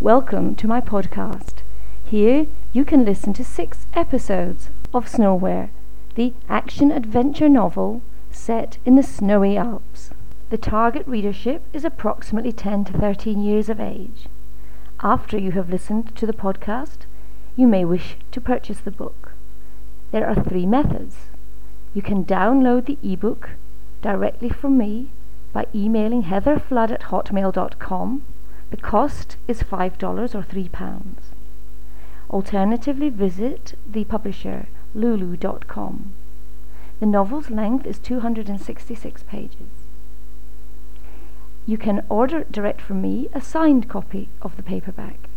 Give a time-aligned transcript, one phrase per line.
[0.00, 1.62] Welcome to my podcast.
[2.04, 5.70] Here you can listen to six episodes of Snowhere,
[6.16, 10.10] the action adventure novel set in the snowy Alps.
[10.50, 14.26] The target readership is approximately 10 to 13 years of age.
[15.00, 17.06] After you have listened to the podcast,
[17.56, 19.32] you may wish to purchase the book.
[20.12, 21.16] There are three methods.
[21.94, 23.52] You can download the ebook
[24.02, 25.08] directly from me
[25.54, 28.24] by emailing heatherflood at hotmail.com.
[28.70, 31.02] The cost is $5 or £3.
[32.30, 36.12] Alternatively, visit the publisher lulu.com.
[36.98, 39.86] The novel's length is 266 pages.
[41.66, 45.28] You can order direct from me a signed copy of the paperback.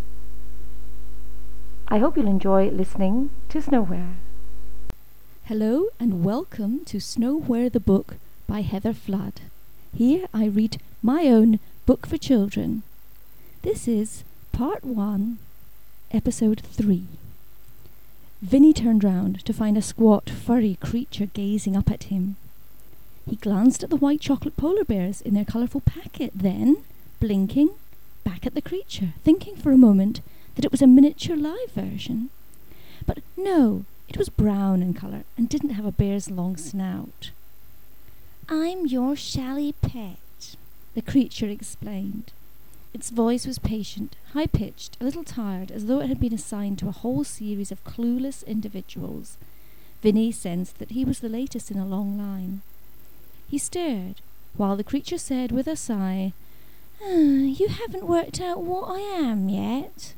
[1.88, 4.16] I hope you'll enjoy listening to Snowhere.
[5.46, 8.18] Hello and welcome to Snowhere the Book
[8.48, 9.42] by Heather Flood.
[9.96, 12.84] Here I read my own book for children.
[13.62, 14.24] This is
[14.54, 15.38] part one,
[16.12, 17.08] episode three.
[18.42, 22.38] Vinny turned round to find a squat, furry creature gazing up at him.
[23.30, 26.78] He glanced at the white chocolate polar bears in their colourful packet, then,
[27.20, 27.72] blinking,
[28.24, 30.22] back at the creature, thinking for a moment
[30.56, 32.30] that it was a miniature live version.
[33.06, 37.32] But no, it was brown in colour and didn't have a bear's long snout.
[38.48, 40.56] I'm your chalet pet,
[40.96, 42.32] the creature explained.
[42.94, 46.80] Its voice was patient, high pitched, a little tired, as though it had been assigned
[46.80, 49.38] to a whole series of clueless individuals.
[50.02, 52.62] Vinny sensed that he was the latest in a long line.
[53.48, 54.22] He stared,
[54.58, 56.34] while the creature said with a sigh,
[57.02, 60.14] ah, You haven't worked out what I am yet.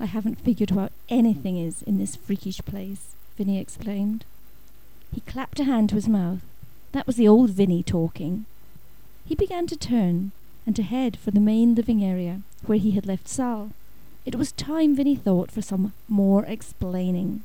[0.00, 4.24] I haven't figured what anything is in this freakish place, Vinny exclaimed.
[5.14, 6.40] He clapped a hand to his mouth.
[6.92, 8.46] That was the old Vinny talking.
[9.26, 10.32] He began to turn
[10.66, 13.70] and to head for the main living area where he had left Sal.
[14.24, 17.42] It was time, Vinny thought, for some more explaining.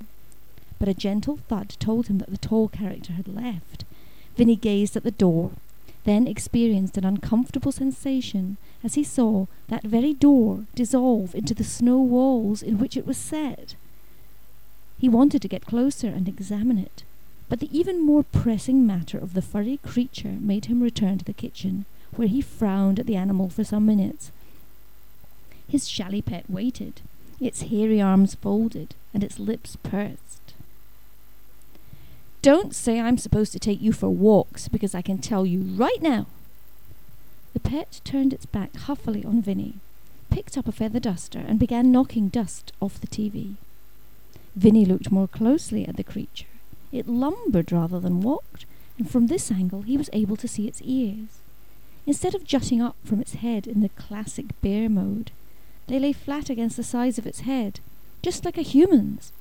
[0.79, 3.83] But a gentle thud told him that the tall character had left.
[4.35, 5.51] Vinny gazed at the door,
[6.03, 11.97] then experienced an uncomfortable sensation as he saw that very door dissolve into the snow
[11.97, 13.75] walls in which it was set.
[15.00, 17.03] He wanted to get closer and examine it,
[17.50, 21.33] but the even more pressing matter of the furry creature made him return to the
[21.33, 21.85] kitchen,
[22.16, 24.31] where he frowned at the animal for some minutes.
[25.68, 27.01] His chalet pet waited,
[27.40, 30.53] its hairy arms folded and its lips pursed.
[32.41, 36.01] Don't say I'm supposed to take you for walks, because I can tell you right
[36.01, 36.28] now.
[37.53, 39.74] The pet turned its back huffily on Vinny,
[40.29, 43.56] picked up a feather duster, and began knocking dust off the TV.
[44.56, 46.45] Vinny looked more closely at the creature.
[46.91, 48.66] It lumbered rather than walked,
[48.97, 51.41] and from this angle he was able to see its ears.
[52.07, 55.29] Instead of jutting up from its head in the classic bear mode,
[55.88, 57.81] they lay flat against the sides of its head,
[58.22, 59.34] just like a human's.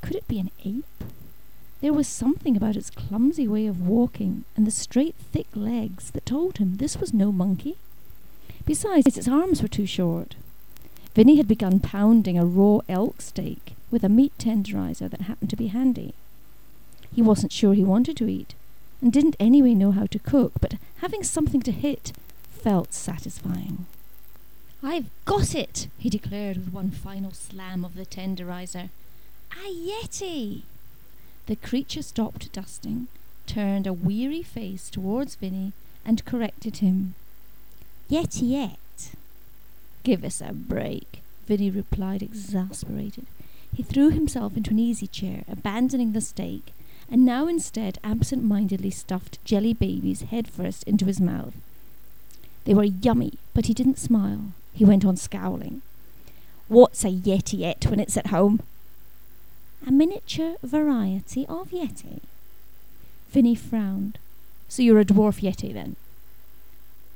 [0.00, 1.04] Could it be an ape?
[1.82, 6.24] There was something about its clumsy way of walking and the straight, thick legs that
[6.24, 7.76] told him this was no monkey.
[8.64, 10.36] Besides, its arms were too short.
[11.14, 15.56] Vinny had begun pounding a raw elk steak with a meat tenderizer that happened to
[15.56, 16.14] be handy.
[17.14, 18.54] He wasn't sure he wanted to eat,
[19.00, 22.12] and didn't anyway know how to cook, but having something to hit
[22.50, 23.86] felt satisfying.
[24.82, 28.90] I've got it, he declared with one final slam of the tenderizer.
[29.52, 30.62] A yeti!
[31.46, 33.08] The creature stopped dusting,
[33.46, 35.72] turned a weary face towards Vinny,
[36.04, 37.14] and corrected him.
[38.08, 39.12] Yetiette.
[40.02, 43.26] Give us a break, Vinny replied, exasperated.
[43.74, 46.72] He threw himself into an easy chair, abandoning the steak,
[47.10, 51.54] and now instead absent mindedly stuffed jelly babies headfirst into his mouth.
[52.64, 54.52] They were yummy, but he didn't smile.
[54.72, 55.82] He went on scowling.
[56.68, 58.62] What's a yetiette when it's at home?
[59.86, 62.20] A miniature variety of yeti.
[63.30, 64.18] Vinny frowned.
[64.68, 65.96] So you're a dwarf yeti then?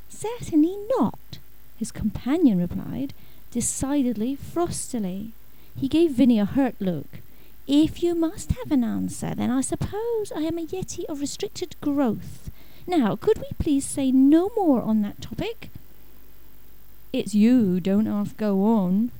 [0.08, 1.38] Certainly not,
[1.76, 3.14] his companion replied,
[3.50, 5.30] decidedly frostily.
[5.76, 7.20] He gave Vinny a hurt look.
[7.66, 11.76] If you must have an answer, then I suppose I am a yeti of restricted
[11.80, 12.50] growth.
[12.86, 15.70] Now, could we please say no more on that topic?
[17.10, 19.12] It's you who don't half go on,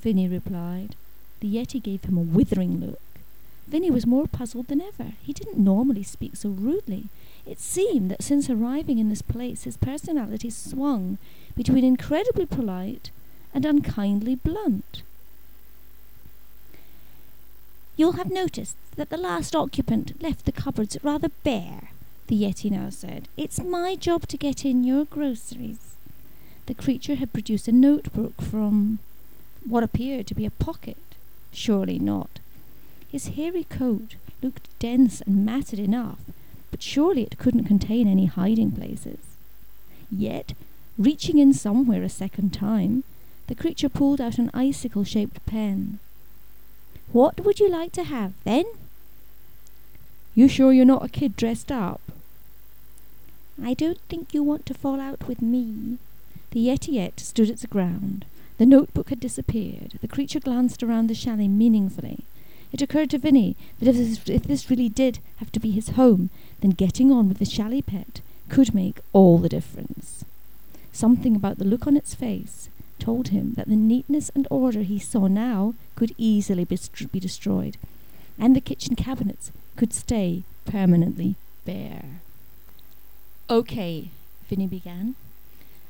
[0.00, 0.96] Vinny replied.
[1.38, 2.98] The yeti gave him a withering look.
[3.68, 5.12] Vinny was more puzzled than ever.
[5.22, 7.06] He didn't normally speak so rudely.
[7.46, 11.18] It seemed that since arriving in this place his personality swung
[11.54, 13.12] between incredibly polite
[13.54, 15.02] and unkindly blunt.
[17.96, 21.90] You'll have noticed that the last occupant left the cupboards rather bare,
[22.26, 23.28] the Yeti now said.
[23.36, 25.94] It's my job to get in your groceries.
[26.66, 28.98] The creature had produced a notebook from
[29.64, 30.96] what appeared to be a pocket.
[31.52, 32.40] Surely not.
[33.08, 36.18] His hairy coat looked dense and matted enough,
[36.72, 39.18] but surely it couldn't contain any hiding places.
[40.10, 40.52] Yet,
[40.98, 43.04] reaching in somewhere a second time,
[43.46, 46.00] the creature pulled out an icicle shaped pen.
[47.14, 48.64] What would you like to have, then?
[50.34, 52.00] You sure you're not a kid dressed up?
[53.62, 55.98] I don't think you want to fall out with me.
[56.50, 58.24] The Yetiette stood its ground.
[58.58, 59.96] The notebook had disappeared.
[60.00, 62.24] The creature glanced around the chalet meaningfully.
[62.72, 65.90] It occurred to Vinny that if this, if this really did have to be his
[65.90, 66.30] home,
[66.62, 70.24] then getting on with the chalet pet could make all the difference.
[70.90, 74.98] Something about the look on its face told him that the neatness and order he
[74.98, 77.76] saw now could easily be, st- be destroyed,
[78.38, 82.20] and the kitchen cabinets could stay permanently bare.
[83.50, 84.10] Okay,
[84.48, 85.14] Vinny began.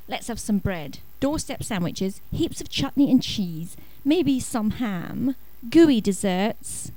[0.09, 5.37] Let's have some bread, doorstep sandwiches, heaps of chutney and cheese, maybe some ham,
[5.71, 6.93] gooey desserts.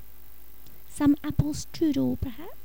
[0.90, 2.58] Some apple strudel, perhaps?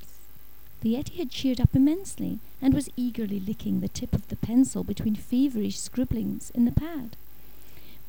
[0.81, 4.83] The Yeti had cheered up immensely and was eagerly licking the tip of the pencil
[4.83, 7.17] between feverish scribblings in the pad.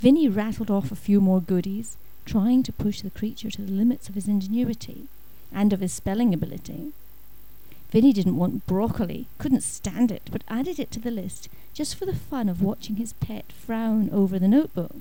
[0.04, 1.96] Vinny rattled off a few more goodies,
[2.26, 5.08] trying to push the creature to the limits of his ingenuity
[5.50, 6.92] and of his spelling ability.
[7.90, 12.06] Vinny didn't want broccoli, couldn't stand it, but added it to the list just for
[12.06, 14.98] the fun of watching his pet frown over the notebook.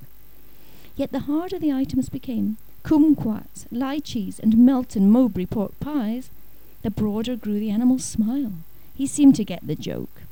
[0.95, 6.31] Yet the harder the items became, kumquats, lychees, and Melton Mowbray pork pies,
[6.83, 8.53] the broader grew the animal's smile.
[8.95, 10.23] He seemed to get the joke.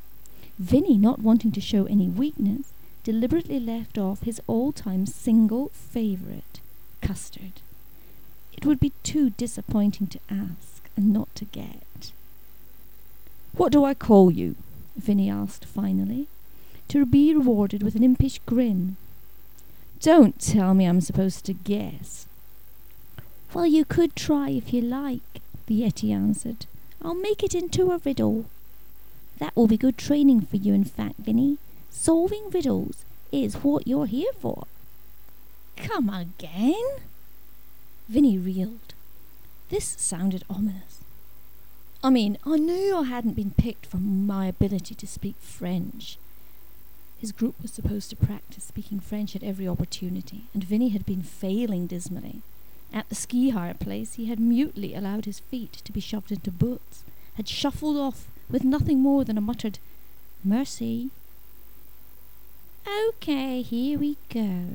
[0.57, 2.71] Vinny, not wanting to show any weakness,
[3.03, 6.59] deliberately left off his all-time single favorite,
[7.01, 7.61] custard.
[8.53, 12.11] It would be too disappointing to ask and not to get.
[13.53, 14.55] What do I call you?
[14.95, 16.27] Vinny asked finally,
[16.87, 18.97] to be rewarded with an impish grin.
[19.99, 22.27] Don't tell me I'm supposed to guess.
[23.53, 26.65] Well, you could try if you like, the Yeti answered.
[27.01, 28.45] I'll make it into a riddle.
[29.39, 31.57] That will be good training for you, in fact, Vinny.
[31.91, 34.65] Solving riddles is what you're here for.
[35.75, 37.01] Come again?
[38.09, 38.93] Vinny reeled.
[39.69, 40.99] This sounded ominous.
[42.03, 46.17] I mean, I knew I hadn't been picked for my ability to speak French.
[47.19, 51.21] His group was supposed to practice speaking French at every opportunity, and Vinny had been
[51.21, 52.41] failing dismally.
[52.91, 56.49] At the ski hire place, he had mutely allowed his feet to be shoved into
[56.51, 57.03] boots,
[57.35, 59.77] had shuffled off with nothing more than a muttered,
[60.43, 61.11] Merci.
[62.87, 64.65] Okay, here we go.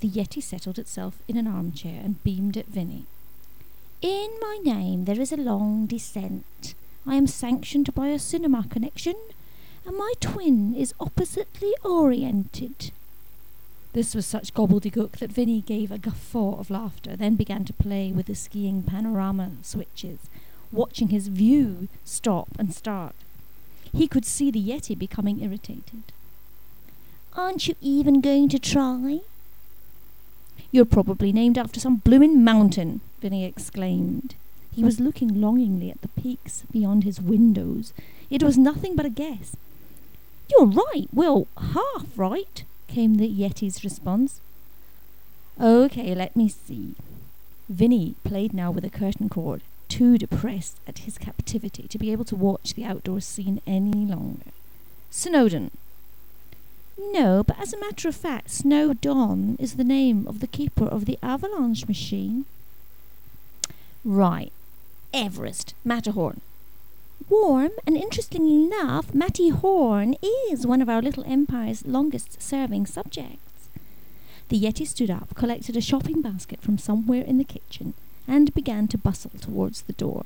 [0.00, 3.06] The Yeti settled itself in an armchair and beamed at Vinny.
[4.02, 6.74] In my name there is a long descent.
[7.06, 9.14] I am sanctioned by a cinema connection,
[9.84, 12.90] and my twin is oppositely oriented.
[13.92, 18.10] This was such gobbledygook that Vinny gave a guffaw of laughter, then began to play
[18.10, 20.18] with the skiing panorama switches,
[20.72, 23.14] watching his view stop and start.
[23.94, 26.12] He could see the Yeti becoming irritated.
[27.36, 29.20] Aren't you even going to try?
[30.72, 34.34] You're probably named after some bloomin' mountain, Vinny exclaimed.
[34.74, 37.92] He was looking longingly at the peaks beyond his windows.
[38.30, 39.54] It was nothing but a guess.
[40.50, 44.40] You're right, well, half right, came the Yeti's response.
[45.60, 46.94] Okay, let me see.
[47.68, 52.24] Vinny played now with a curtain cord, too depressed at his captivity to be able
[52.24, 54.52] to watch the outdoor scene any longer.
[55.10, 55.70] Snowdon.
[56.98, 61.04] No, but as a matter of fact, Snowdon is the name of the keeper of
[61.04, 62.46] the avalanche machine.
[64.04, 64.52] Right.
[65.12, 66.40] Everest, Matterhorn.
[67.28, 70.14] Warm, and interestingly enough, Matty Matterhorn
[70.50, 73.68] is one of our little empire's longest serving subjects.
[74.48, 77.94] The Yeti stood up, collected a shopping basket from somewhere in the kitchen,
[78.28, 80.24] and began to bustle towards the door.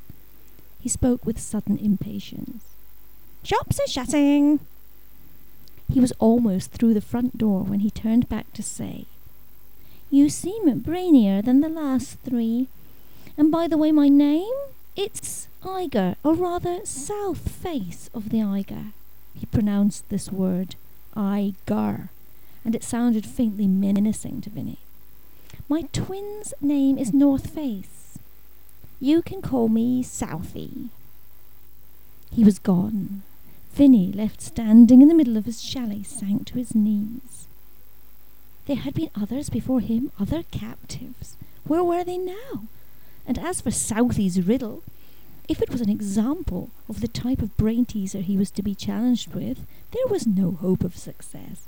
[0.81, 2.65] He spoke with sudden impatience.
[3.43, 4.61] Shops are shutting.
[5.93, 9.07] He was almost through the front door when he turned back to say,
[10.11, 12.69] You seem brainier than the last three.
[13.37, 14.53] And by the way, my name?
[14.97, 18.93] It's Eiger, or rather south face of the Eiger.
[19.35, 20.77] He pronounced this word,
[21.17, 22.11] Eiger,
[22.65, 24.79] and it sounded faintly menacing to Vinny.
[25.69, 28.19] My twin's name is North Face.
[29.01, 30.91] You can call me Southie.
[32.31, 33.23] He was gone.
[33.73, 37.47] Vinny, left standing in the middle of his chalet, sank to his knees.
[38.67, 41.37] There had been others before him, other captives.
[41.65, 42.65] Where were they now?
[43.27, 44.83] And as for Southie's riddle,
[45.49, 48.75] if it was an example of the type of brain teaser he was to be
[48.75, 51.67] challenged with, there was no hope of success.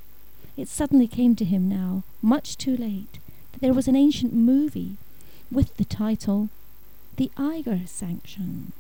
[0.56, 3.18] It suddenly came to him now, much too late,
[3.52, 4.96] that there was an ancient movie
[5.50, 6.48] with the title
[7.16, 8.72] The Eiger Sanction.